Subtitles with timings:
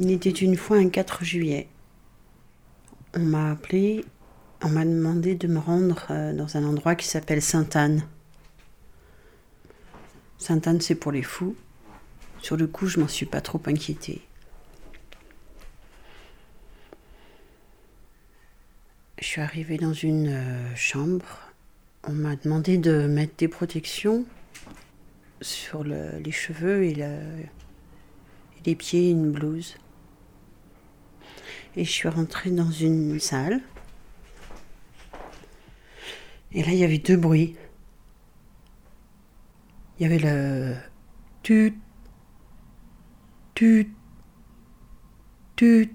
[0.00, 1.66] Il était une fois un 4 juillet.
[3.14, 4.04] On m'a appelé,
[4.62, 8.06] on m'a demandé de me rendre euh, dans un endroit qui s'appelle Sainte-Anne.
[10.38, 11.56] Sainte-Anne, c'est pour les fous.
[12.40, 14.20] Sur le coup, je m'en suis pas trop inquiétée.
[19.20, 21.40] Je suis arrivée dans une euh, chambre.
[22.04, 24.24] On m'a demandé de mettre des protections
[25.40, 27.50] sur les cheveux et, et
[28.64, 29.74] les pieds, une blouse.
[31.78, 33.60] Et je suis rentrée dans une salle.
[36.50, 37.54] Et là, il y avait deux bruits.
[39.96, 40.74] Il y avait le
[41.44, 41.78] tut,
[43.54, 43.94] tut,
[45.54, 45.94] tut,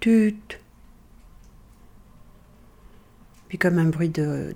[0.00, 0.60] tut.
[3.48, 4.54] Puis comme un bruit de,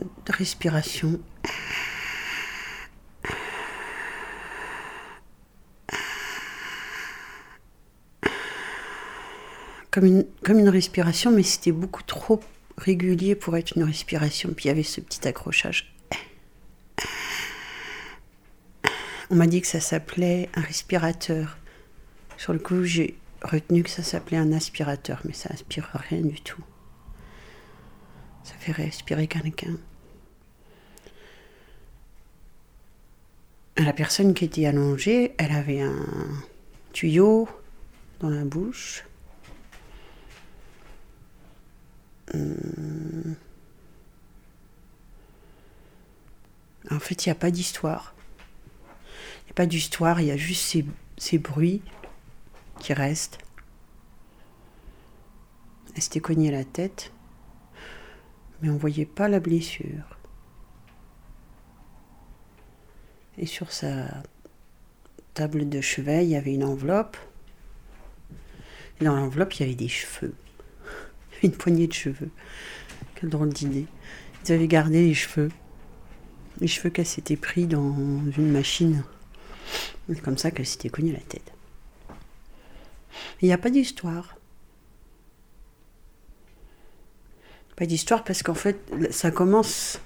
[0.00, 1.20] de respiration.
[9.96, 12.38] Comme une, respiration, mais c'était beaucoup trop
[12.76, 14.50] régulier pour être une respiration.
[14.54, 15.90] Puis il y avait ce petit accrochage.
[19.30, 21.56] On m'a dit que ça s'appelait un respirateur.
[22.36, 26.42] Sur le coup, j'ai retenu que ça s'appelait un aspirateur, mais ça aspire rien du
[26.42, 26.62] tout.
[28.44, 29.78] Ça fait respirer quelqu'un.
[33.78, 36.06] La personne qui était allongée, elle avait un
[36.92, 37.48] tuyau
[38.20, 39.02] dans la bouche
[46.90, 48.14] En fait, il n'y a pas d'histoire.
[49.42, 50.76] Il n'y a pas d'histoire, il y a juste
[51.18, 51.82] ces, bruits
[52.78, 53.38] qui restent.
[55.94, 57.12] Elle s'était cognée la tête,
[58.60, 60.18] mais on ne voyait pas la blessure.
[63.38, 64.22] Et sur sa
[65.34, 67.16] table de chevet, il y avait une enveloppe.
[69.00, 70.34] Et dans l'enveloppe, il y avait des cheveux
[71.42, 72.30] une poignée de cheveux.
[73.14, 73.86] Quel drôle d'idée.
[74.44, 75.50] Ils avaient gardé les cheveux.
[76.60, 77.94] Les cheveux qu'elle s'était pris dans
[78.36, 79.04] une machine.
[80.22, 81.52] Comme ça qu'elle s'était cognée la tête.
[83.42, 84.36] Il n'y a pas d'histoire.
[87.76, 88.78] Pas d'histoire parce qu'en fait,
[89.10, 90.00] ça commence.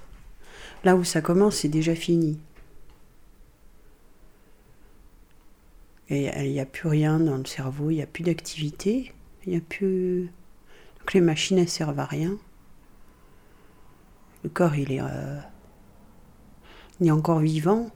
[0.83, 2.39] Là où ça commence, c'est déjà fini.
[6.09, 9.13] Et il n'y a plus rien dans le cerveau, il n'y a plus d'activité,
[9.45, 10.29] il n'y a plus.
[11.01, 12.37] Donc les machines, servent à rien.
[14.43, 15.39] Le corps, il est, euh,
[17.11, 17.89] encore vivant.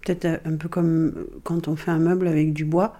[0.00, 2.96] Peut-être un peu comme quand on fait un meuble avec du bois.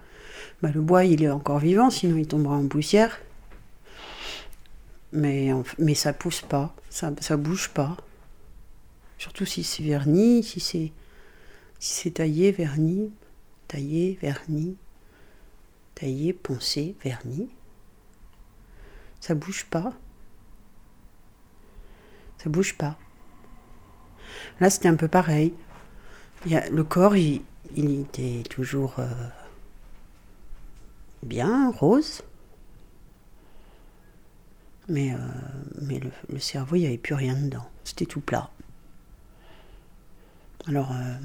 [0.61, 3.19] Bah, le bois, il est encore vivant, sinon il tombera en poussière.
[5.11, 7.97] Mais, mais ça pousse pas, ça, ça bouge pas.
[9.17, 10.91] Surtout si c'est verni, si c'est
[11.79, 13.11] si c'est taillé, verni,
[13.67, 14.77] taillé, verni,
[15.95, 17.49] taillé, poncé, verni
[19.23, 19.93] ça bouge pas.
[22.39, 22.97] Ça bouge pas.
[24.59, 25.53] Là, c'était un peu pareil.
[26.45, 27.41] Il y a, le corps, il,
[27.77, 29.07] était toujours euh,
[31.25, 32.21] bien, rose.
[34.89, 35.17] Mais, euh,
[36.27, 37.69] le, cerveau, il n'y avait plus rien dedans.
[37.85, 38.49] C'était tout plat.
[40.67, 41.15] Alors, euh,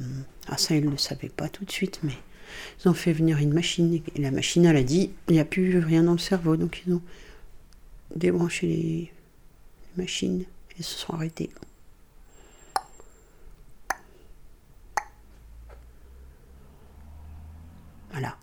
[0.47, 2.15] ah, ça, ils ne le savaient pas tout de suite, mais
[2.79, 4.01] ils ont fait venir une machine.
[4.15, 6.57] Et la machine, elle a dit, il n'y a plus rien dans le cerveau.
[6.57, 7.03] Donc, ils ont
[8.15, 9.13] débranché les
[9.97, 10.45] machines
[10.79, 11.51] et se sont arrêtés.
[18.11, 18.37] Voilà.